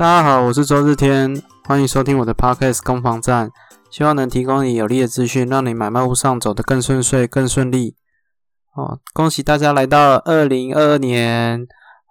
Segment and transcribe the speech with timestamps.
[0.00, 3.50] 大家好，我是周日天，欢迎收听我的 Podcast 攻防战，
[3.90, 7.96] 希望能提供你有力的资讯，让你买卖路上走得更顺遂、更顺利。
[8.74, 11.66] 哦，恭喜大家来到二零二二年，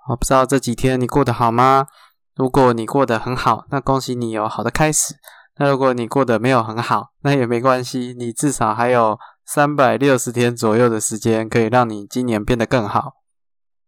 [0.07, 1.87] 我不知道这几天你过得好吗？
[2.35, 5.15] 如果你过得很好，那恭喜你有好的开始。
[5.57, 13.13] 那如果你过得没有很好，那也没关系，你至少还有三百六十天左右的时间，可以让你今年变得更好。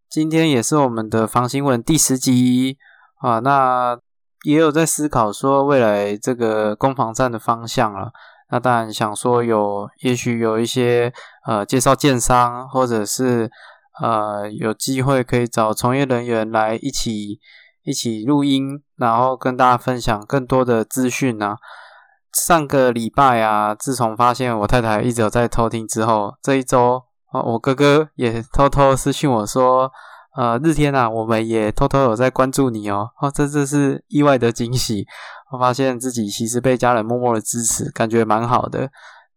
[0.09, 2.79] 今天也是我们的防新闻第十集
[3.21, 3.97] 啊，那
[4.43, 8.11] 也有在思考说未来这个攻防战的方向了。
[8.49, 11.13] 那当然想说有，也许有一些
[11.45, 13.49] 呃介绍建商，或者是
[14.01, 17.39] 呃有机会可以找从业人员来一起
[17.83, 21.55] 一起录音，然后跟大家分享更多的资讯呢。
[22.33, 29.91] 上个礼拜啊，自从发现我太太一直有在偷听之后，这一周啊，我哥哥也偷偷私信我说，
[30.35, 35.05] 呃，日天啊，我们也偷偷有在关注你哦，哦，这这是意外的惊喜，
[35.51, 38.89] 我发现自己其实被家人默默的支持，感觉蛮好的。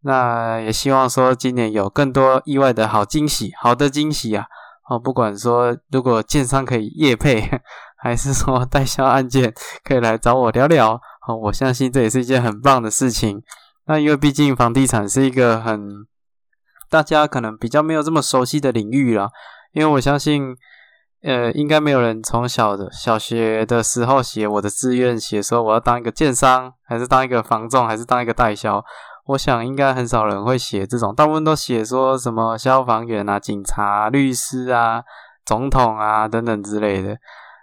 [0.03, 4.47] 那也希望说今年有更多意外的好惊喜，好的惊喜啊，
[4.89, 7.51] 哦，不管说如果建商可以业配，
[7.99, 11.01] 还是说代销案件可以来找我聊聊。
[11.27, 13.43] 哦，我相信这也是一件很棒的事情。
[13.87, 16.07] 那因为毕竟房地产是一个很
[16.89, 19.31] 大家可能比较没有这么熟悉的领域啦。
[19.73, 20.55] 因为我相信，
[21.25, 28.85] 呃，应该没有人从小的小学的时候写我的志愿，写说我要当一个建商，还是当一个房仲，还是当一个代销。
[29.29, 35.03] 我想应该很少人会写这种，大部分都写说什么消防员啊、警察、律师啊、
[35.47, 37.17] 总统啊等等之类的。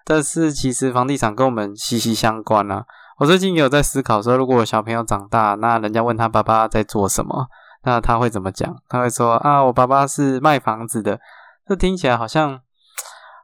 [0.04, 2.84] 但是其实房地产跟我们息息相关啊。
[3.20, 7.45] 我最近也有在思考说，如果我小朋友长大，那人家问他爸爸在做什么，
[7.84, 8.76] 那他会怎么讲？
[8.89, 11.20] 他会说啊，我爸爸是卖房子的。
[11.67, 12.59] 这听起来好像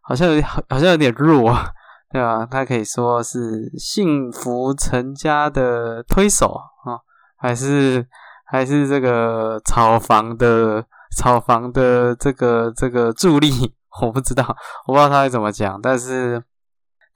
[0.07, 1.69] 好像有点好像有点弱啊，
[2.11, 2.47] 对吧？
[2.49, 6.47] 他可以说是幸福成家的推手
[6.85, 6.95] 啊，
[7.35, 8.07] 还是
[8.45, 10.85] 还是这个炒房的
[11.17, 13.75] 炒房的这个这个助力？
[14.01, 14.43] 我不知道，
[14.87, 16.43] 我不知道他会怎么讲，但是。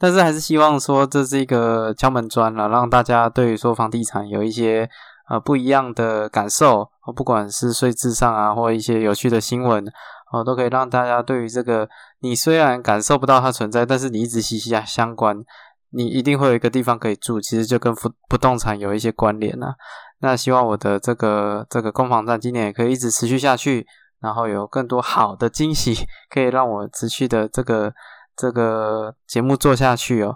[0.03, 4.89] 但是还是希望说这是一个敲门砖了，让大家对于说房地产有一些
[5.29, 9.85] 呃不一样的感受，不管是税制上啊，或一些有趣的新闻，
[10.31, 11.87] 哦，都可以让大家对于这个
[12.21, 15.43] 你虽然感受不到它存在，但是你一直息息相关，
[15.89, 19.75] 你一定会有一个地方可以住，其实就跟不不动产有一些关联啊。
[20.19, 23.85] 那希望我的这个这个攻防战今年也可以一直持续下去，
[24.21, 25.95] 然后有更多好的惊喜
[26.29, 27.93] 可以让我持续的这个。
[28.33, 30.35] 这个节目做下去哦，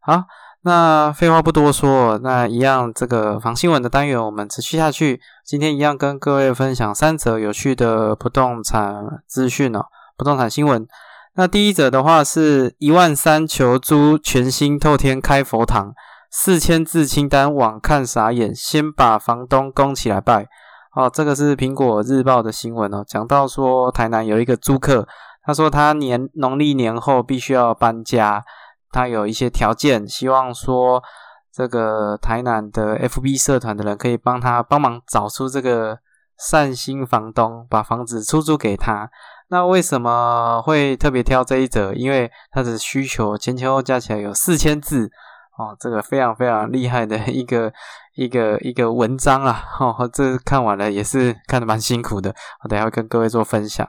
[0.00, 0.24] 好，
[0.62, 5.20] 那废话不多说，那一样这个防新闻的单元我们持续下去。
[5.44, 9.84] 今天一样跟各位分享三则有趣的不动产资讯哦，
[10.16, 10.88] 不动产新闻。
[11.36, 15.92] 那第一则的话是一万三求租全新透天开佛堂，
[16.30, 20.46] 四千字清单网看傻眼，先把房东供起来拜。
[20.94, 25.08] 哦，这个是苹果日报的新闻哦，讲到说台南有一个租客。
[25.42, 28.44] 他说他年农历年后必须要搬家，
[28.92, 31.02] 他有一些条件，希望说
[31.52, 35.98] 这个台南的 FB 社团的人可以帮他帮忙找出这个
[36.38, 39.10] 善心房东，把房子出租给他。
[39.48, 41.92] 那为什么会特别挑这一则？
[41.92, 45.10] 因为它的需求前前后加起来有四千字
[45.58, 47.72] 哦，这个非常非常厉害的一个
[48.16, 49.62] 一个一个文章啊！
[49.78, 53.86] 哦，这看完了也是看得蛮辛苦的，我等下会跟各位做分享。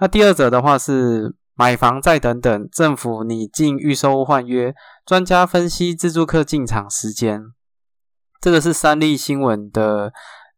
[0.00, 4.72] 那第二者的话是买房再等等，政府拟进预售换约，
[5.04, 7.42] 专家分析自住客进场时间。
[8.40, 10.12] 这个是三立新闻的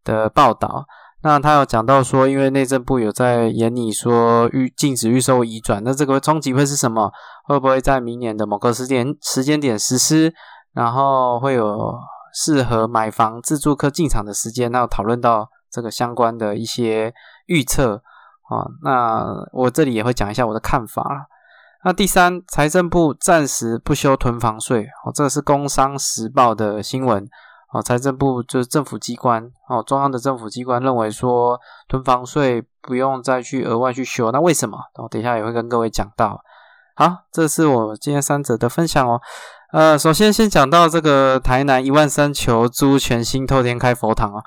[0.04, 0.84] 的报道。
[1.22, 7.12] 那他有讲到说，因为内政部有在研拟说预禁止预售移转，那这个冲击会是什么？
[7.44, 10.32] 会不会在明年的某个时间时间点实施？
[10.72, 11.92] 然后会有
[12.32, 14.72] 适合买房自住客进场的时间？
[14.72, 17.12] 那讨论到这个相关的一些
[17.47, 18.03] 预测。
[18.48, 21.04] 啊，那我这里也会讲一下我的看法
[21.84, 27.28] 那第三，财政部暂时不修囤房税，哦，这是《工商时报》的新闻。
[27.72, 31.58] 哦，财政部就是政府机关，哦，中央的政府机关认为说
[31.88, 34.78] 囤房税不用再去额外去修，那为什么？
[35.02, 36.40] 我等一下也会跟各位讲到。
[36.96, 39.20] 好，这是我今天三者的分享哦。
[39.72, 44.42] 呃，首先先讲到这个台南一万三求租全新透天开佛堂啊，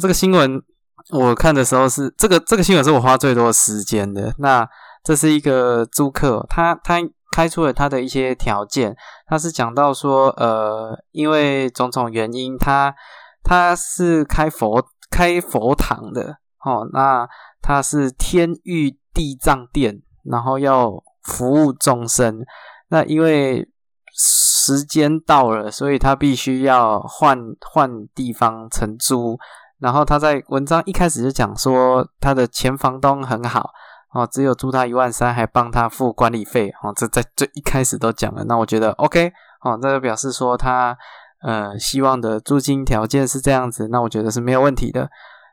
[0.00, 0.62] 这个新闻。
[1.10, 4.34] 我看的时候是这个这个新闻是我花最多时间的。
[4.38, 4.66] 那
[5.02, 6.94] 这是一个租客，他他
[7.34, 8.96] 开出了他的一些条件。
[9.26, 12.94] 他是讲到说，呃，因为种种原因，他
[13.42, 16.88] 他是开佛开佛堂的哦。
[16.92, 17.28] 那
[17.60, 20.92] 他是天域地藏殿，然后要
[21.24, 22.44] 服务众生。
[22.88, 23.68] 那因为
[24.12, 27.36] 时间到了，所以他必须要换
[27.72, 29.36] 换地方承租。
[29.80, 33.70] 然后他在文章一开始就讲说，他的前房东很好
[34.14, 36.92] 哦，只有租他一万三，还帮他付管理费哦。
[36.94, 39.32] 这在最一开始都讲了，那我觉得 OK
[39.62, 40.96] 哦，这就表示说他
[41.42, 45.10] 呃希望的租金条件是这样子，那我觉得是没有问题的。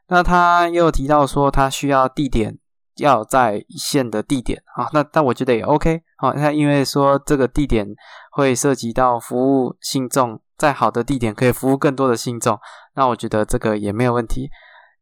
[0.08, 2.58] 那他又提到说，他需要地点
[2.98, 7.88] 要在线的地点啊，那那我觉得也 OK 哦，那因为说这个地点
[8.32, 10.40] 会涉及到服务信众。
[10.58, 12.56] 再好的地点可以服务更多的信众，
[12.94, 14.48] 那我觉得这个也没有问题。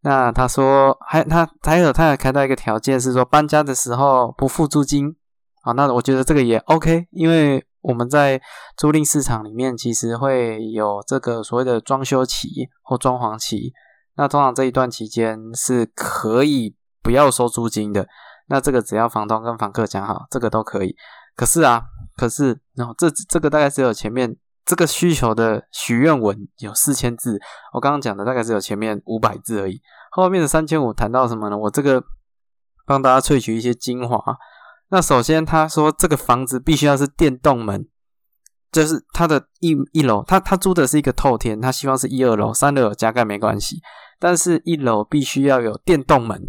[0.01, 5.15] 那他说还他还有他还开到一个条件是说搬家的时候不付租金
[5.63, 8.41] 啊，那我觉得这个也 OK，因为我们在
[8.77, 13.73] 租赁市场里面其实会有这个所谓的装修期或装潢期，
[14.15, 18.07] 那通常这一段期间是可以不要收租金的，
[18.47, 20.95] 那这个只要房东跟房客讲好，这个都可以。
[21.35, 21.83] 可是啊，
[22.15, 24.37] 可是然后这这个大概只有前面。
[24.69, 27.39] 这个需求的许愿文有四千字，
[27.73, 29.81] 我刚刚讲的大概只有前面五百字而已，
[30.11, 31.57] 后面的三千五谈到什么呢？
[31.57, 32.03] 我这个
[32.85, 34.23] 帮大家萃取一些精华。
[34.89, 37.87] 那首先他说这个房子必须要是电动门，
[38.71, 43.81] 就是他的一一楼，他他租的是一个透天，他希望是一二楼，三楼有加盖没关系，
[44.19, 46.39] 但是一楼必须要有电动门，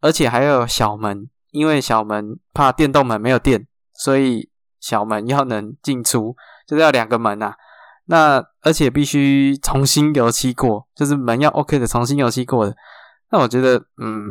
[0.00, 4.50] 而且还要有小门，因为小门怕电动门没有电，所以
[4.80, 6.34] 小门要能进出。
[6.72, 7.52] 就是要两个门呐，
[8.06, 12.74] 那而且必须重新油漆过，就是门要 OK 的，重新油漆过的。
[13.30, 14.24] 那我觉得，嗯，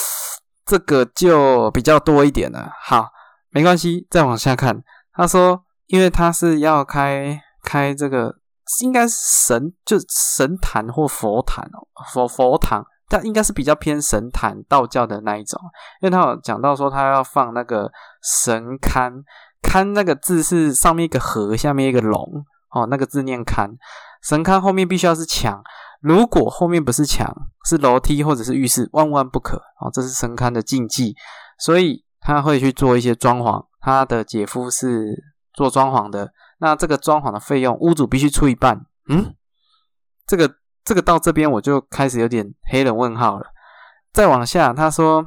[0.64, 2.72] 这个就比较多一点了。
[2.80, 3.08] 好，
[3.50, 4.82] 没关系，再往下看。
[5.12, 8.34] 他说，因为他是要开开这个，
[8.80, 9.14] 应该是
[9.46, 15.60] 神，就神坛或佛坛哦，佛佛堂，但应该是比较偏神坛道教的那一种，
[16.00, 17.92] 因为他有讲到说他要放那个
[18.22, 19.22] 神龛。
[19.62, 23.70] 龛那个字是上面一个河，下面一个龙哦，那个字念龛。
[24.22, 25.62] 神龛后面必须要是墙，
[26.00, 27.34] 如果后面不是墙，
[27.64, 31.14] 是楼梯或者是浴室，万万不可哦，这是神龛的禁忌。
[31.58, 35.14] 所以他会去做一些装潢，他的姐夫是
[35.52, 38.86] 做装潢的，那这个装潢的费用，屋主必须出一半。
[39.08, 39.34] 嗯，
[40.26, 40.52] 这个
[40.84, 43.46] 这个到这边我就开始有点黑人问号了。
[44.12, 45.24] 再往下，他说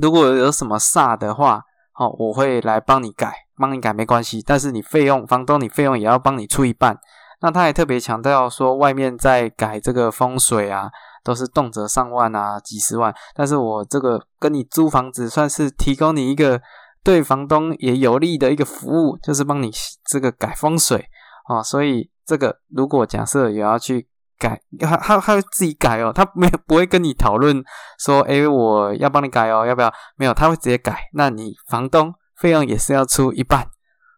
[0.00, 1.62] 如果有什么煞的话。
[1.98, 3.30] 哦，我会来帮你改，
[3.60, 6.98] 帮你改没关系，但是你费用，房东你费用也要帮你出一半。
[7.42, 10.90] 那他还特别强调说，外面在改这个风水啊，
[11.24, 13.14] 都是动辄上万啊，几十万。
[13.34, 16.60] 但是我这个跟你租房子，算是提供你一个
[17.02, 19.70] 对房东也有利的一个服务，就是帮你
[20.04, 21.06] 这个改风水
[21.48, 21.62] 啊。
[21.62, 24.06] 所以这个如果假设也要去
[24.38, 27.64] 改，他他他会自己改哦，他没有不会跟你讨论
[27.98, 29.90] 说，诶，我要帮你改哦，要不要？
[30.16, 31.08] 没有，他会直接改。
[31.14, 33.62] 那你房东费用也是要出一半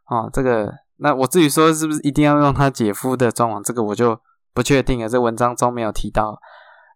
[0.08, 0.30] 哦。
[0.32, 4.19] 这个，那我至于说是不是一定要用他姐夫的装潢，这个我就
[4.54, 5.08] 不确定了。
[5.08, 6.40] 这文章中没有提到。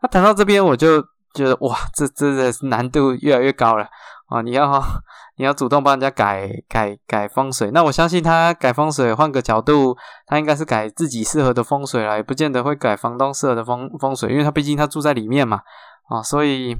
[0.00, 1.02] 那谈到这边，我就
[1.34, 3.86] 觉得哇，这真的是难度越来越高了
[4.28, 4.40] 啊！
[4.40, 4.82] 你要。
[5.38, 9.94] 你要主动帮人家改改改风水，那我相信他改风水，换个角度，
[10.24, 15.60] 他应该是改自己适合的风水了，也不见得会改房东适合的风风水，因为他毕竟他住在里面嘛，
[16.08, 16.74] 啊，所以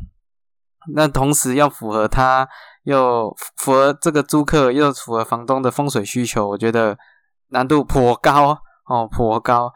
[0.94, 2.48] 那同时要符合他，
[2.86, 6.96] 又符合这个租客，又符合房东的风水需求，我觉得
[7.48, 8.56] 难度颇高
[8.86, 9.70] 哦，颇高。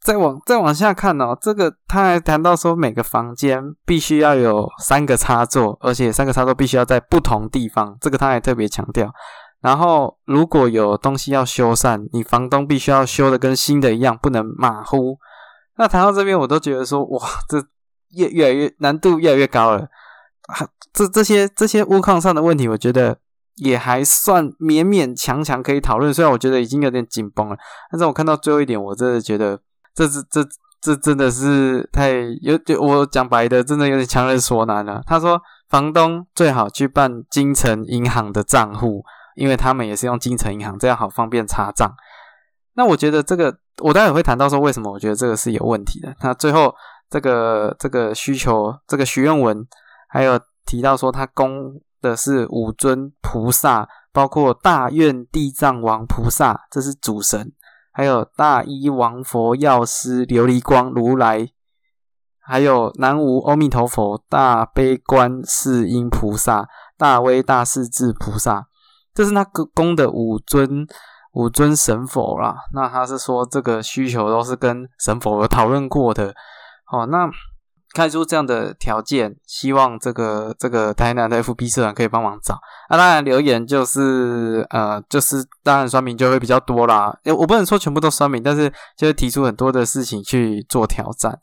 [0.00, 9.10] 再往再往下看哦，这个他还谈到说，每个房间必须要有三个插座，而且三个插座必须要在不同地方，这个他还特别强调。
[9.60, 15.16] 然后如果有东西要修缮，你房东必须要修的跟新的一样，不能马虎。
[15.76, 17.58] 那谈到这边，我都觉得说，哇，这
[18.16, 19.88] 越越来越难度越来越高了。
[20.92, 23.18] 这这些这些屋况上的问题，我觉得
[23.56, 26.12] 也还算勉勉强强可以讨论。
[26.12, 27.56] 虽然我觉得已经有点紧绷了，
[27.90, 29.60] 但是我看到最后一点，我真的觉得。
[29.96, 30.46] 这这这
[30.82, 32.10] 这真的是太
[32.42, 35.02] 有，就我讲白的，真的有点强人所难了。
[35.06, 39.02] 他说，房东最好去办金城银行的账户，
[39.36, 41.90] 因为他们也是用金城银行，这样好方便查账。
[42.74, 46.14] 那我觉得这个，我待会会谈到说为什么我觉得这个是有问题的。
[46.20, 46.74] 那最后
[47.08, 49.66] 这个这个需求，这个许愿文
[50.08, 57.52] 还有提到说，他供的是五尊菩萨，包括大愿地藏王菩萨，这是主神。
[57.92, 61.48] 还有大医王佛药师琉璃光如来，
[62.38, 68.66] 还有南无阿弥陀佛大悲观世音菩萨大威大势至菩萨，
[69.14, 69.42] 这是他
[69.74, 70.86] 供的五尊
[71.32, 72.54] 五尊神佛啦。
[72.74, 76.34] 那他是说这个需求都是跟神佛有讨论过的。
[76.92, 77.26] 哦，那
[77.96, 82.54] 开出这样的条件，希望这个这个台南的 FB 社长可以帮忙找。
[82.90, 87.18] 啊，当然留言就是呃，就是当然酸民就会比较多啦。
[87.24, 91.38] 我不能说全部都酸民，但是就会提出很多的事情去做挑战。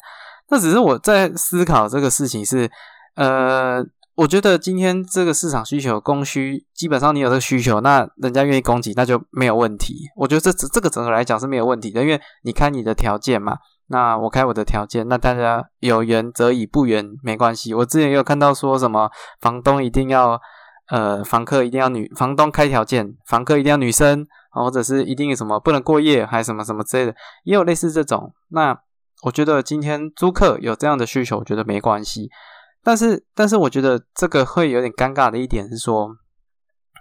[0.49, 2.69] 那只是我在思考这个事情是，
[3.15, 3.83] 呃，
[4.13, 9.95] 我觉得今天这个市场需求供需，基本上你有这个需求，那人家愿意供给，那就没有问题。
[10.15, 13.57] 我觉得这这个整个来讲是没有问题的，因为你看你的条件嘛。
[13.93, 17.75] 那我开我的条件，那大家有缘则以，不缘没关系。
[17.75, 19.07] 我之前有看到说什么
[19.39, 20.41] 房东一定要，
[20.87, 28.33] 呃，房客一定要女，房东开条件，房客一定要女生，或者是一定什么不能过夜，还什么什么之类的，也有类似这种。
[28.49, 28.75] 那
[29.21, 32.31] 我觉得今天租客有这样的需求，我觉得没关系。
[32.83, 36.09] 但是，但是我觉得这个会有点尴尬的一点是说，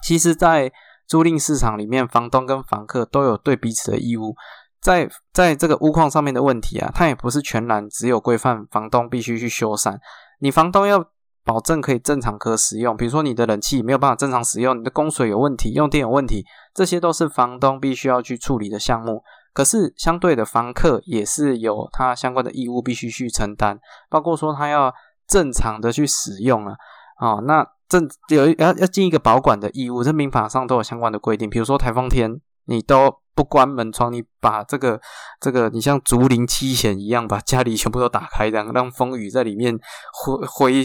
[0.03, 0.71] 其实，在
[1.09, 4.37] 租赁市场里面，房东跟房客都有对彼此的义务。
[4.83, 9.97] 在在这个屋况上面的问题啊，它也不是全然只有规范房东必须去修缮，
[10.41, 11.05] 你房东要
[11.45, 19.23] 保证可以正常可使用，比如说你的冷气没有办法正常使用，你的供水有问题，用电有问题，这些都是房东必须要去处理的项目。
[19.55, 23.79] 可是相对的，房客也是有他相关的义务必须去承担，
[24.11, 24.93] 包括说他要
[25.29, 26.75] 正常的去使用啊，
[27.21, 33.22] 哦，那正有要要尽一个保管的义务，这民法上都有相关的规定，比如说台风天你都。
[33.35, 35.01] 不关门窗，你把这个
[35.41, 39.79] 这个，你像竹林七贤一样，把家里全部都打开，这样让风雨在里面
[40.13, 40.85] 挥挥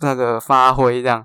[0.00, 1.24] 那个发挥，这样，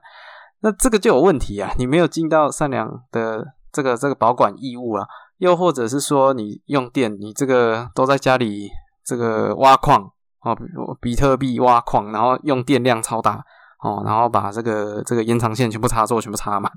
[0.61, 1.71] 那这个就有问题啊！
[1.77, 5.05] 你没有尽到善良的这个这个保管义务啊，
[5.37, 8.69] 又或者是说你用电，你这个都在家里
[9.03, 10.01] 这个挖矿
[10.41, 10.57] 哦，
[10.99, 13.43] 比特币挖矿，然后用电量超大
[13.83, 16.71] 哦，然后把这个这个延长线全部插座全部插满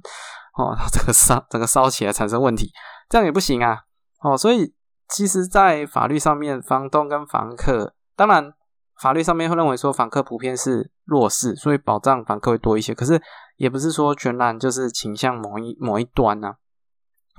[0.59, 2.71] 哦，这个烧整个烧起来产生问题。
[3.09, 3.85] 这样也不行啊！
[4.21, 4.75] 哦，所以
[5.09, 8.53] 其实，在法律上面，房东跟房客，当然
[9.01, 12.95] 法律上面会认为说，房客普遍是弱势，所以保障房客会多一些。
[12.95, 13.21] 可是，
[13.57, 16.57] 也不是说全然就是倾向某一某一端啊。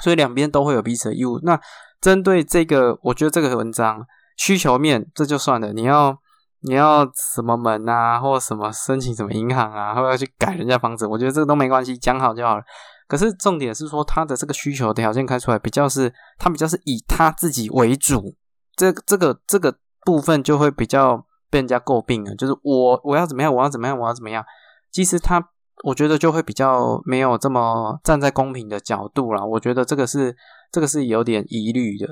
[0.02, 1.40] 所以两边都会有彼此的义务。
[1.44, 1.60] 那
[2.00, 4.06] 针对这个，我觉得这个文章
[4.38, 6.18] 需求面这就算了，你要
[6.62, 12.64] 你要什么门啊，或什么申请什么银行啊，或要去改人家房子，我觉得这个都没关系，讲好就好了。
[13.10, 18.36] 可是重点是说，他的这个需求条件开出来比较是，他比较是以他自己为主，
[18.76, 19.76] 这这个这个
[20.06, 21.18] 部分就会比较
[21.50, 22.36] 被人家诟病了。
[22.36, 24.46] 就是我我要怎么样，我要怎么样，我要怎么样。
[24.92, 25.44] 其实他
[25.84, 29.44] 我觉得就会比较没有这么站在公平的角度了。
[29.44, 30.38] 我觉得这个是
[30.72, 32.06] 这个是有点疑虑的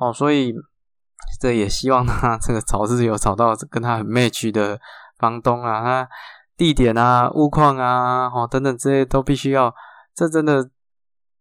[0.00, 0.10] 哦。
[0.10, 0.54] 所以
[1.38, 4.80] 这也希望他这个找是有找到跟他很 match 的
[5.18, 6.08] 房东啊，他
[6.56, 9.74] 地点啊、物况啊、哦等等这些都必须要。
[10.20, 10.68] 这真的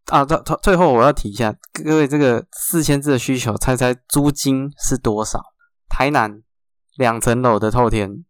[0.06, 0.24] 啊！
[0.24, 5.44] 最最最后我要提一下，各位这个四千字的需求，猜猜租金是多少？
[5.90, 6.42] 台南
[6.96, 8.24] 两层楼的透天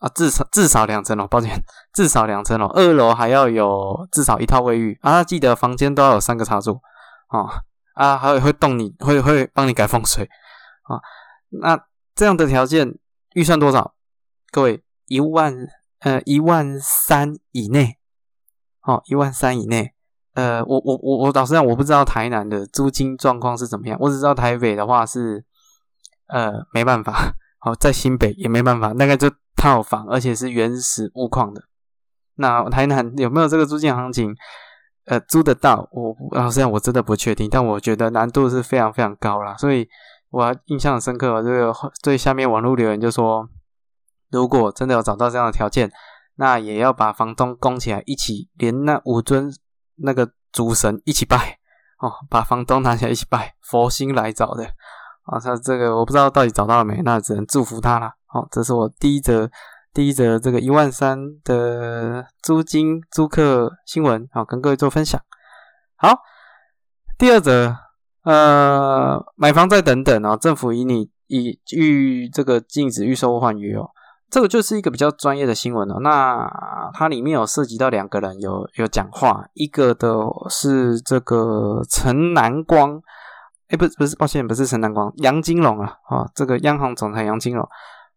[0.00, 1.62] 啊，至少至少两层楼，抱歉，
[1.94, 5.22] 至少两层楼，二楼还要有至少一套卫浴啊！
[5.22, 6.80] 记得房间都要有三个插座
[7.28, 7.62] 啊
[7.94, 10.28] 啊，还有会动你会会帮你改风水
[10.82, 10.98] 啊！
[11.50, 11.80] 那
[12.16, 12.98] 这样的条件
[13.34, 13.94] 预算多少？
[14.50, 15.54] 各位一万
[16.00, 17.99] 呃一万三以内。
[18.90, 19.92] 哦，一万三以内，
[20.34, 25.44] 呃，我我我我老实讲，我不知道台南的租金状况是怎么样，我只知道台北的话是，
[26.26, 31.62] 呃，没办法，好，在新北也没办法，大概就套房，而且是原始物况的。
[32.34, 34.34] 那台南有没有这个租金行情？
[35.06, 39.88] 呃，租得到，我老实讲，我真的不确定，但我觉得难度是非常非常高啦，所以
[40.30, 43.48] 我印象很深刻，这个最下面网络留言就说，
[44.30, 45.90] 如果真的有找到这样的条件。
[46.40, 49.52] 那也要把房东供起来，一起连那五尊
[49.96, 51.58] 那个主神一起拜
[51.98, 54.64] 哦，把房东拿起来一起拜，佛心来找的
[55.24, 55.38] 啊。
[55.38, 58.12] 他这个我不知道到底找到了没，那只能祝福他了。
[58.24, 59.50] 好，这是我第一则
[59.92, 65.20] 第一则这个一万三的租金租客新闻，好跟各位做分享。
[65.96, 66.20] 好，
[67.18, 67.76] 第二则
[68.24, 73.90] 呃，买房再等等啊，政府以你以预这个禁止预售换约哦。
[74.30, 75.98] 这个就是一个比较专业的新闻了。
[76.00, 76.48] 那
[76.94, 80.08] 它里面有涉及到两个人有有讲话，一个的
[80.48, 83.00] 是这个陈南光，
[83.68, 87.68] 哎，不是不是，抱歉，不是陈南光，杨金龙啊，啊，这个央行总裁杨金龙，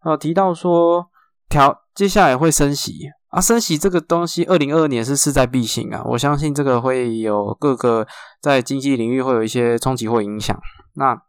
[0.03, 1.07] 呃，提到说
[1.49, 8.05] 调接下来会升息啊，升息这个东西，二零二二年是势在必行啊，我相信这个会有各个
[8.39, 10.55] 在经济领域会有一些冲击或影响。
[10.93, 11.19] 那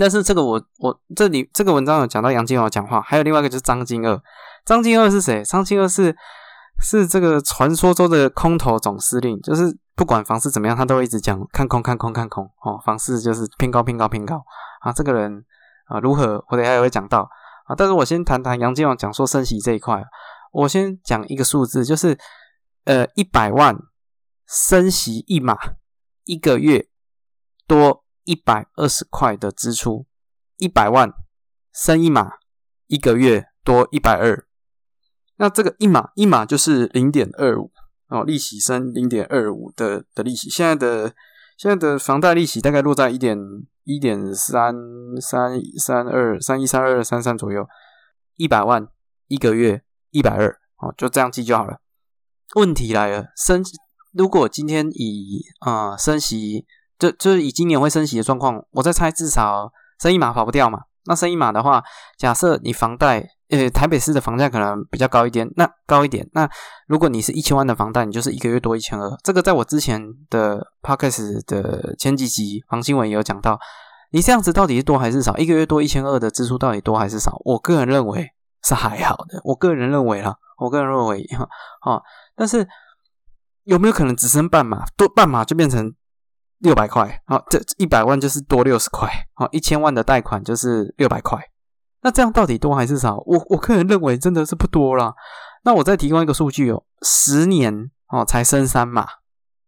[0.00, 4.18] 但是这个我我这里这个文章有讲到杨金龙讲话，还有另外一个就是张金二。
[4.64, 5.44] 张金二是谁？
[5.44, 6.16] 张金二是
[6.82, 14.42] 是这个传说中的空头总司令，就是不管房市怎么样，他都会一直讲看空看空看空哦，房市就是偏高偏高偏高
[14.80, 14.90] 啊。
[14.90, 15.44] 这个人
[15.86, 17.28] 啊如何，我等下也会讲到
[17.66, 17.76] 啊。
[17.76, 20.02] 但是我先谈谈杨建王讲说升息这一块，
[20.52, 22.18] 我先讲一个数字，就是
[22.84, 23.76] 呃一百万
[24.46, 25.58] 升息一码，
[26.24, 26.86] 一个月
[27.66, 30.06] 多一百二十块的支出，
[30.58, 31.12] 一百万
[31.72, 32.34] 升一码，
[32.86, 34.46] 一个月多一百二。
[35.34, 37.72] 那这个一码一码就是零点二五
[38.06, 41.12] 哦，利息升零点二五的的利息，现在的
[41.56, 43.36] 现在的房贷利息大概落在一点
[43.82, 44.76] 一点三
[45.20, 47.66] 三三二三一三二三三左右，
[48.36, 48.86] 一百万
[49.26, 51.80] 一个月一百二哦，就这样记就好了。
[52.54, 53.64] 问题来了，升
[54.12, 56.64] 如果今天以啊升息，
[57.00, 60.78] 就就是以今年会升息的状况，我在猜至少升一码跑不掉嘛。
[61.06, 61.82] 那升一码的话，
[62.16, 63.26] 假设你房贷。
[63.52, 66.24] 呃，台北市的房价可能比较高一点，那高一点。
[66.34, 66.48] 那
[66.86, 69.10] 如果你是一千万的房贷，你就是一个月多一千二。
[69.24, 73.58] 这个在我之前的 podcast 的前几集黄新闻也有讲到。
[74.12, 75.36] 你这样子到底是多还是少？
[75.36, 77.42] 一个月多一千二的支出到底多还是少？
[77.44, 78.24] 我个人认为
[78.62, 79.40] 是还好的。
[79.42, 81.48] 我个人认为啦，我个人认为哈，
[81.84, 82.00] 哦，
[82.36, 82.64] 但是
[83.64, 84.84] 有没有可能只剩半码？
[84.96, 85.92] 多半码就变成
[86.60, 87.20] 六百块？
[87.26, 89.10] 好，这一百万就是多六十块。
[89.34, 91.38] 好，一千万的贷款就是六百块。
[92.02, 93.18] 那这样到底多还是少？
[93.26, 95.14] 我我个人认为真的是不多啦。
[95.64, 99.02] 那我再提供一个数据哦，十年哦才升三码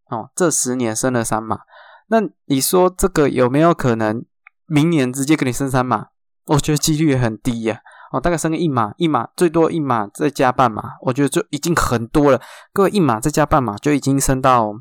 [0.09, 1.59] 哦，这十年升了三码。
[2.07, 4.25] 那你说这个有没有可能
[4.65, 6.07] 明年直接给你升三码？
[6.47, 7.79] 我觉得几率也很低呀。
[8.11, 12.39] 哦，大概升个一码，一码最多一码再加半码，我觉得就已经很多了。
[12.71, 14.73] 各位一码再加半码就已经升到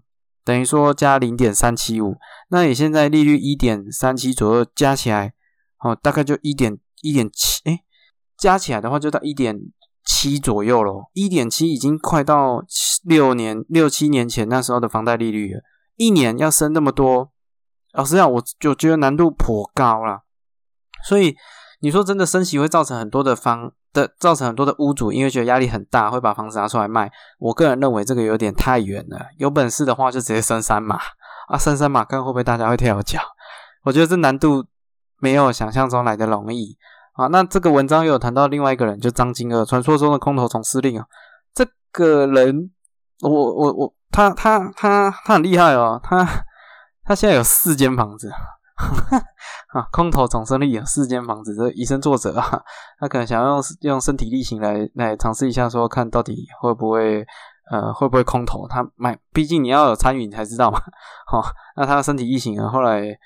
[0.45, 2.17] 等于说加零点三七五。
[2.49, 5.35] 那你现在利率一点三七左右，加起来
[5.81, 6.79] 哦，大概就一点。
[7.05, 7.81] 一点七，哎，
[8.39, 9.59] 加起来的话就到一点
[10.05, 11.11] 七左右咯。
[11.15, 12.65] 一点七已经快到
[13.03, 15.63] 六年、六七年前那时候的房贷利率了。
[15.97, 17.33] 一年要升那么多，
[17.93, 20.21] 老实讲，我就觉得难度颇高了。
[21.05, 21.35] 所以
[21.83, 27.11] 你说真的升息会造成很多的房的，造成很多的屋主因为觉得压力很大，会把房子拿出来卖。
[27.41, 29.19] 我个人认为这个有点太远了。
[29.37, 31.01] 有本事的话就直接升三码
[31.49, 33.21] 啊，升三码看会不会大家会跳脚。
[33.83, 34.65] 我觉得这难度
[35.19, 36.79] 没有想象中来的容易。
[37.15, 41.05] 啊，那这个文章又有谈到另外一个人，就张金二，传说中的空头总司令啊。
[41.53, 42.71] 这个人，
[43.21, 46.25] 我我我，他他他他很厉害哦，他
[47.05, 48.33] 他现在有四间房子
[49.75, 52.63] 啊，空头总司令有四间房子，这以身作则啊。
[52.99, 57.27] 他可能想要用用身体力行来来尝试一下，说看到底会不会
[57.71, 58.67] 呃会不会空头？
[58.69, 60.81] 他买，毕竟你要有参与，你才知道嘛。
[61.27, 61.43] 好，
[61.77, 63.19] 那他身体力行啊，后来。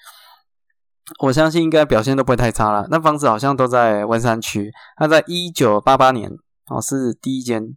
[1.21, 2.85] 我相信应该表现都不会太差了。
[2.90, 4.73] 那房子好像都在文山区。
[4.99, 6.29] 那在一九八八年
[6.69, 7.77] 哦，是第一间。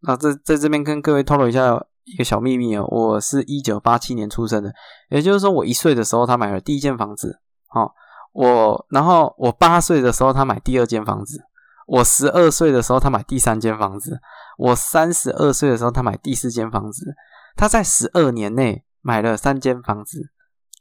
[0.00, 4.72] 那在在这边跟各位透露一下一个小秘密哦，我是一九八七年出生的，
[5.10, 7.40] 也就是说我一岁的时候他买了第一间房子。
[7.74, 7.90] 哦，
[8.32, 11.42] 我然后我八岁的时候他买第二间房子，
[11.86, 14.20] 我十二岁的时候他买第三间房子，
[14.56, 17.14] 我三十二岁的时候他买第四间房子。
[17.56, 20.30] 他在十二年内买了三间房子。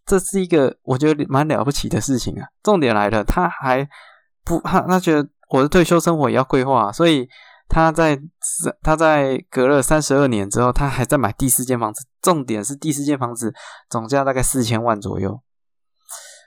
[0.06, 2.46] 这是一个我觉得蛮了不起的事情啊！
[2.62, 3.90] 重点来了，他还
[4.44, 7.28] 不他他觉得我的退休生活也要规划，所以
[7.68, 8.20] 他在
[8.82, 12.06] 他在隔了三十二年之后，他还在买第四间房子。
[12.22, 13.54] 重点是第四间房子
[13.90, 15.42] 总价大概四千万左右。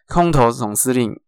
[0.09, 1.21] 空头总司令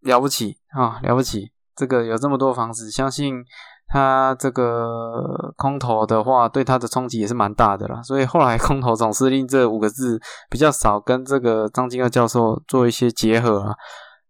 [0.00, 1.52] 了不起啊，了不起！
[1.74, 3.44] 这个有这么多房子，相信。
[3.92, 8.00] 他这个空头的话，对他的冲击也是蛮大的啦。
[8.00, 13.74] 所以后来“空头总司令”这五个字比较少跟这个张金二教授做一些结合啊。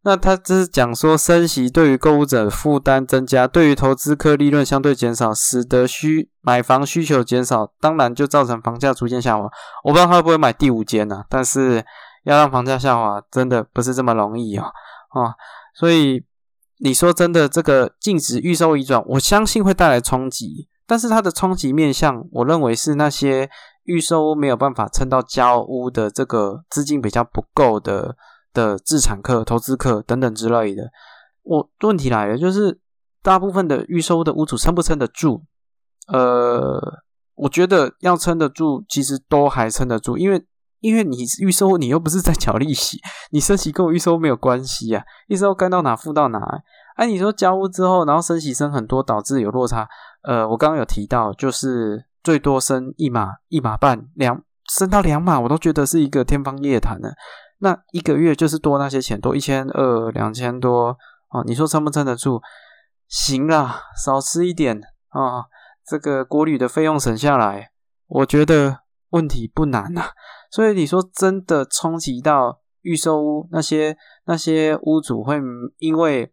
[0.03, 9.45] 那他这是讲说，升息对于购物者负担增加，对于投资客利润相对减少，使得需买房需求减少，当然就造成房价逐渐下滑。
[9.85, 11.25] 我不知道他会不会买第五间呢？
[11.29, 11.85] 但是
[12.25, 14.67] 要让房价下滑，真的不是这么容易啊
[15.11, 15.35] 啊！
[15.75, 16.25] 所以。
[16.83, 23.51] 你说真的，这个禁止预售移转，我相信会带来冲击，但是它的冲击面向，我认为是那些
[23.85, 28.17] 预售屋没有办法撑到交屋的这个资金比较不够的
[28.53, 30.91] 的自产客、投资客等等之类的。
[31.43, 32.81] 我问题来了，就是
[33.23, 35.43] 大部分的预售的屋主撑不撑得住？
[36.09, 36.81] 呃，
[37.35, 40.47] 我觉得要撑得住，其实都还撑得住，因为。
[40.83, 42.99] 因为你预收，你又不是在缴利息，
[43.33, 46.41] 你升息跟我预收没有关系啊，预收该到哪付到哪。
[46.97, 49.87] 哎，你说交屋之后，然后升息升很多，导致有落差。
[50.23, 57.15] 呃，我刚刚有提到，就是最多升一码、一码半、两升到两码，我都觉得是一个天方夜谭的。
[57.61, 60.97] 那一个月就是多那些钱，多一千二、两千多
[61.29, 61.45] 哦。
[61.47, 62.41] 你说撑不撑得住？
[63.07, 65.45] 行啦，少吃一点啊，
[65.85, 67.71] 这个国旅的费用省下来，
[68.07, 70.11] 我觉得问题不难呐。
[70.51, 75.41] 所以你说真的冲击到预售屋那些那些屋主会
[75.79, 76.33] 因为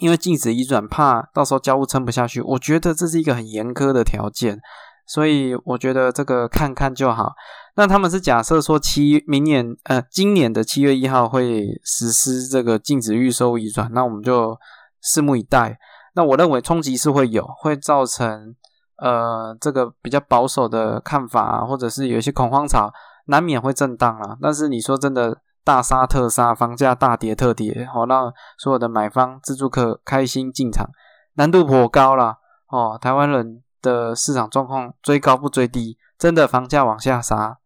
[0.00, 2.40] 因为禁止移转，怕到时候交屋撑不下去。
[2.42, 4.60] 我觉得这是一个很严苛的条件，
[5.06, 7.32] 所以我觉得这个看看就好。
[7.76, 14.56] 那他们是假设说七明年呃今年的七月一号会实施这个禁止预售移转，那我们就
[15.02, 15.76] 拭目以待。
[16.14, 18.54] 那我认为冲击是会有，会造成
[18.98, 22.92] 呃这个比较保守的看法，或者是有一些恐慌潮，
[23.26, 24.36] 难免会震荡啊。
[24.40, 30.88] 但是你说真的大杀特杀，房价大跌特跌，好让所有的买方自助客开心进场，
[31.34, 32.36] 难度颇高了
[32.68, 32.96] 哦。
[33.00, 37.58] 台湾人的市场状况追高不追低，真的房价往下杀。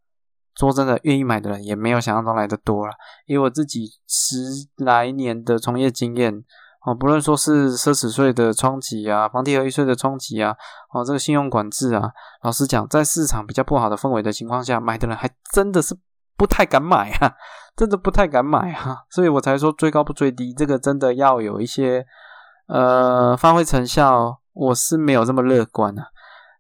[0.59, 2.93] 说真的，愿意买的人也没有想象中来的多了。
[3.27, 4.37] 以我自己十
[4.79, 6.35] 来年的从业经验，
[6.85, 10.57] 哦，不论说是奢侈税的冲击啊，房地合一税的冲击啊，
[10.93, 12.11] 哦，这个信用管制啊，
[12.43, 15.97] 老实讲，在市场比较不好的氛围的情况下，买的人还真的是
[16.37, 17.33] 不太敢买啊，
[17.77, 22.05] 真的不太敢买啊，所以我才说追高不追低，这个真的要有一些
[22.67, 26.09] 呃发挥成效，我是没有这么乐观啊。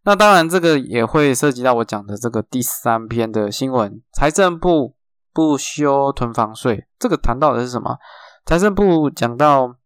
[0.08, 4.96] 那当然，这个也会涉及到我讲的这个第三篇的新闻，财政部
[5.34, 6.86] 不修囤房税。
[6.98, 7.98] 这个谈到的是什么？
[8.46, 9.76] 财政部讲到，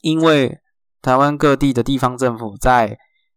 [0.00, 0.58] 因为
[1.02, 2.96] 台湾各地的地方政府在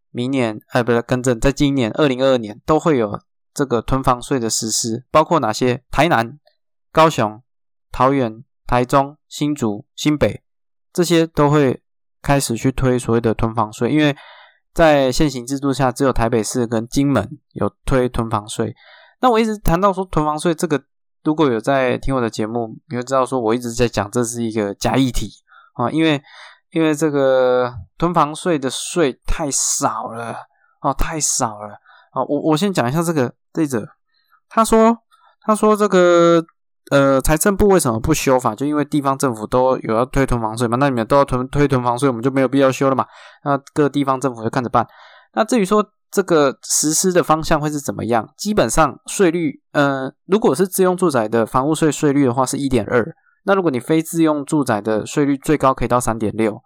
[0.10, 3.20] 明年，哎，不是更正，在今年二零二二年都会有
[3.54, 5.84] 这个囤房税的实施，包括哪些？
[5.92, 6.40] 台南、
[6.94, 7.44] 高雄、
[7.92, 10.42] 桃园、台中、新竹、新北
[10.94, 11.84] 这些都会
[12.22, 14.16] 开始去推所谓的囤房税，因为。
[14.76, 18.76] 在现行制度下，只有台北市跟金门有推囤房税。
[19.22, 20.80] 那我一直谈到说囤房税这个，
[21.24, 25.32] 如果有在听我的节目，你会知道说我一直在讲这是一个假议题
[25.76, 26.22] 啊，因为
[26.72, 30.36] 因为这个囤房税的税太少了
[30.82, 31.76] 哦，太少了
[32.12, 32.22] 啊。
[32.28, 33.88] 我我先讲一下这个这者，
[34.50, 34.98] 他说
[35.42, 36.46] 他说这个。
[36.92, 38.54] 呃，财政部为什么不修法？
[38.54, 43.06] 就因为地方政府都有要推囤房税嘛，那你们都要囤推囤房税，我们就没有必要修了嘛。
[43.44, 44.86] 那各地方政府就看着办。
[45.34, 53.04] 那至于说这个实施的方向会是怎么样，基本上税率，呃，如果是自用住宅的房屋税税率的话是一点二，
[53.46, 56.62] 那如果你非自用住宅的税率最高可以到三点六。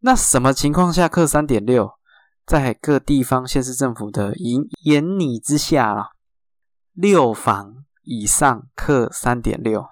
[0.00, 1.90] 那什么情况下克三点六？
[2.44, 6.10] 在各地方县市政府的严严拟之下啦，
[6.92, 7.76] 六房。
[8.02, 9.86] 以上克三点六，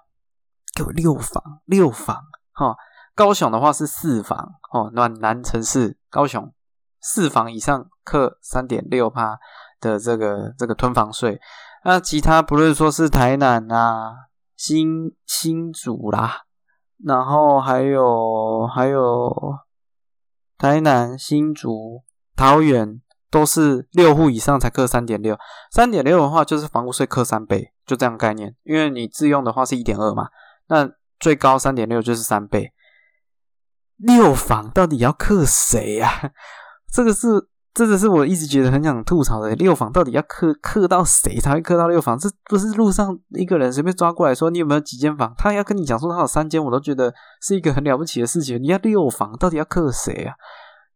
[0.79, 2.17] 有六房六房
[2.53, 2.77] 哈。
[3.15, 6.53] 高雄的话是四房哦，暖男城市高雄
[7.01, 9.39] 四房以上克三点六趴
[9.81, 11.41] 的这个这个吞房税。
[11.85, 14.15] 那其他不论说是台南啊、
[14.57, 16.43] 新新竹啦，
[17.05, 19.59] 然后还有还有
[20.59, 22.03] 台南、新竹、
[22.37, 23.01] 桃园。
[23.33, 25.39] 都是六户以上才克三点六，
[25.71, 28.55] 三点六的话就是房屋税克三倍，就这样概念。
[28.63, 30.29] 因为你自用的话是一点二嘛，
[30.69, 32.73] 那最高三点六就是三倍。
[33.97, 36.31] 六房到底要克谁呀？
[36.95, 37.27] 这个是
[37.75, 39.55] 这个是我一直觉得很想吐槽的。
[39.57, 42.17] 六房到底要克克到谁才会克到六房？
[42.17, 48.63] 这不是路上一个人随便抓过来说你有没有几间房，他要跟你讲说他有三间，我都觉得是一个很了不起的事情。
[48.63, 50.35] 你要六房到底要克谁啊？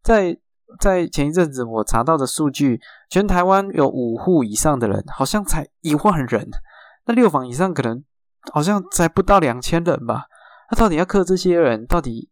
[0.02, 0.38] 在
[0.80, 2.80] 在前一阵子，我查到的数据，
[3.10, 6.48] 全台湾有五户以上的人，好像才一万人。
[7.06, 8.02] 那六房以上可能
[8.52, 10.24] 好像才不到两千人吧？
[10.70, 11.86] 那到底要克这些人？
[11.86, 12.30] 到底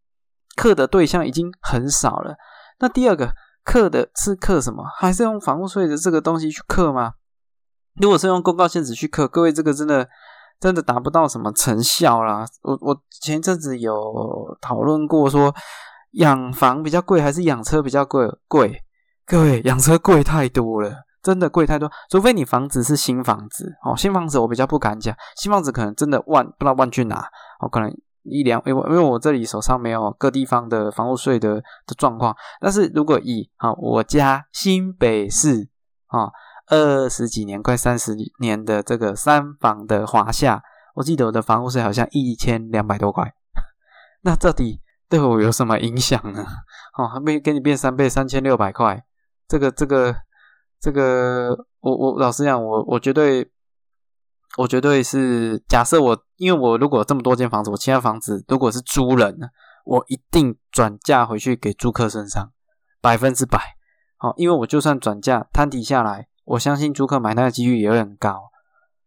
[0.57, 2.37] 克的对象已经很少了。
[2.79, 3.33] 那第二个
[3.65, 4.85] 克的是克什么？
[4.97, 7.15] 还是用房屋税的这个东西去克吗？
[8.01, 10.09] 如果是用公告限制去克，各位这个真的
[10.61, 12.47] 真的达不到什么成效啦。
[12.63, 13.93] 我我前一阵子有
[14.61, 15.55] 讨论过说。
[16.17, 18.29] 养房比较贵还是养车比较贵？
[18.47, 18.83] 贵，
[19.25, 21.91] 各位养车贵太多了，真的贵太多。
[22.11, 27.25] 除非你房子是新房子哦，新房子我比较不敢讲，新房子可能真的万不知道万去哪
[27.61, 27.91] 哦，可能
[28.23, 31.57] 一两，因为因为我这里手上没有各地方的房屋税的
[31.87, 32.37] 的状况。
[32.61, 35.69] 但是如果以啊我家新北市
[36.07, 36.31] 啊
[36.69, 40.63] 二十几年快三十年的这个三房的华夏，
[40.95, 43.33] 我记得我的房屋税好像一千两百多块，
[44.23, 44.81] 那这底。
[45.09, 46.43] 对我有什么影响呢？
[46.97, 49.05] 哦，还没给你变三倍，三千六百块。
[49.47, 50.11] 这个、这个、
[50.83, 53.49] 这个，我我老实讲，我我绝对，
[54.59, 59.39] 我绝对是假设我，因为我如果这么多间房子，我其他房子如果是租人，
[59.85, 62.51] 我一定转嫁回去给租客身上，
[63.01, 63.61] 百分之百。
[64.17, 68.51] 好，因为我就算转嫁摊底下来，我相信租客买那个几率也会很高。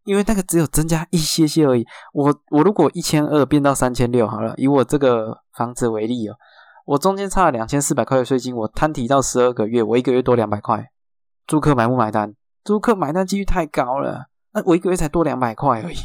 [0.06, 1.86] 因为那个只有增加一些些而已。
[2.14, 6.36] 我我如果一千二变到三千六好了，以我这个房子为例哦，
[6.86, 10.90] 我中间差了两千四百块的税金，我摊提到十二个月，我一个月多两百块。
[11.48, 12.36] 租客买不买单？
[12.64, 15.98] 租客买单几率太高了，那我一个月才多两百块而已。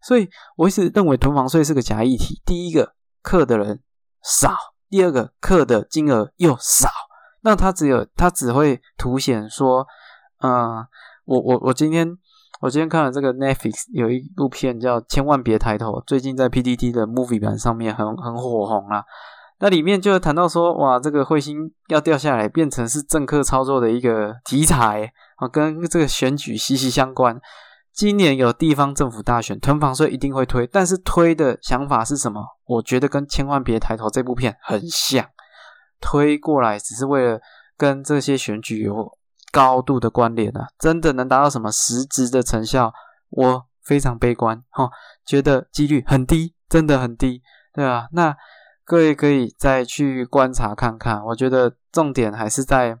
[0.00, 2.40] 所以我一直认为囤房税是个假议题。
[2.46, 3.82] 第一个，克的人
[4.22, 4.54] 少，
[4.88, 6.88] 第二个课的金额又少，
[7.40, 9.84] 那它只有它只会凸显说，
[10.40, 10.86] 嗯，
[11.24, 12.16] 我我我今天
[12.60, 19.04] 我今天看了这个 Netflix 有一部片叫《千万别抬头》，最近在 PTT 的 Movie 版上面很很火红啦。
[19.60, 27.40] 那里面就谈到说，哇，这个彗星要掉下来，变成是政客操作的一个题材啊，跟这个选举息息相关。
[27.92, 32.40] 今年有地方政府大选，囤房税一定会推，但是推的想法是什么？
[32.66, 35.26] 我觉得跟千万别抬头这部片很像，
[36.00, 37.40] 推过来只是为了
[37.76, 39.18] 跟这些选举有
[39.50, 42.92] 高度的关联啊，真的能达到什么实质的成效？
[43.30, 44.88] 我非常悲观哈，
[45.26, 47.42] 觉得几率很低，真的很低，
[47.74, 48.06] 对吧？
[48.12, 48.36] 那。
[48.88, 52.98] 各位可以再去观察看看，我觉得重点还是在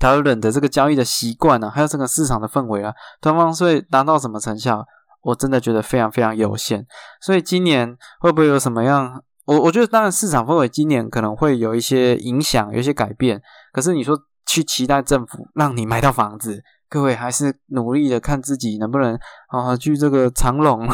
[0.00, 2.92] 台湾的这个交易的习惯呢，还有这个市场的氛围啊。
[3.20, 4.84] 囤房税达到什么成效？
[5.22, 6.84] 我真的觉得非常非常有限。
[7.20, 9.22] 所以今年会不会有什么样？
[9.44, 13.40] 我我觉得当然市场氛围今年可能会有一些影响，有一些改变。
[13.72, 16.60] 可是你说去期待政府让你买到房子？
[16.88, 19.14] 各位还是努力的看自己能不能
[19.48, 20.86] 啊，去这个长隆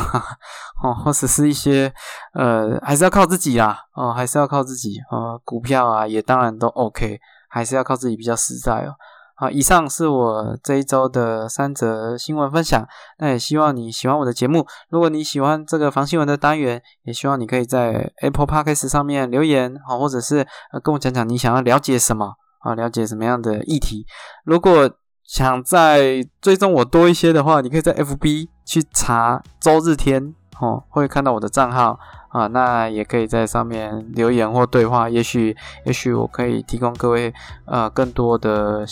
[0.82, 1.92] 哦，或者是一些
[2.34, 8.94] 呃，还是要靠自己啦哦，还是要靠自己啊，股票啊也当然都 OK，还是要靠自己比较实在哦。
[9.36, 12.86] 好，以上是我这一周的三则新闻分享，
[13.18, 14.64] 那也希望你喜欢我的节目。
[14.90, 20.46] 如果你喜欢这个防新闻的单元，也希望你可以在 Apple Podcast 上面留言好，或者是
[20.84, 24.06] 跟我讲讲你想要了解什么啊，了解什么样的议题。
[24.44, 24.88] 如果
[25.34, 32.46] 想再追踪我多一些的话，你可以在 FB 去查周日天哦，会看到我的账号啊。
[32.46, 38.86] 那也可以在上面留言或对话，也许也许我可以提供各位呃更多的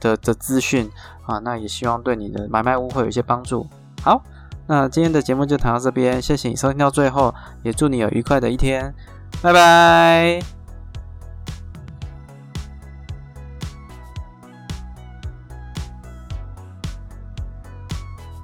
[0.00, 0.90] 的的资讯
[1.26, 1.38] 啊。
[1.38, 3.64] 那也希望对你的买卖屋会有一些帮助。
[4.02, 4.20] 好，
[4.66, 8.92] 那今天的节目就谈到这边，谢谢你收听到最后，也祝你有愉快的一天，
[9.40, 10.63] 拜拜。